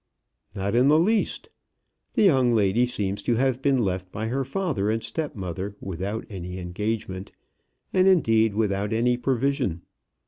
"Not 0.55 0.73
in 0.73 0.87
the 0.87 0.97
least. 0.97 1.51
The 2.13 2.23
young 2.23 2.55
lady 2.55 2.87
seems 2.87 3.21
to 3.21 3.35
have 3.35 3.61
been 3.61 3.77
left 3.77 4.11
by 4.11 4.29
her 4.29 4.43
father 4.43 4.89
and 4.89 5.03
step 5.03 5.35
mother 5.35 5.75
without 5.79 6.25
any 6.27 6.57
engagement, 6.57 7.31
and, 7.93 8.07
indeed, 8.07 8.55
without 8.55 8.93
any 8.93 9.15
provision. 9.15 9.83